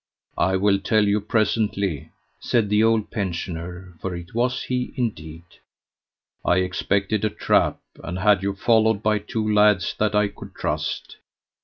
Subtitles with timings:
[0.39, 2.09] "I will tell you presently,"
[2.39, 5.43] said the old pensioner, for it was he indeed.
[6.43, 11.17] "I expected a trap, and had you followed by two lads that I could trust.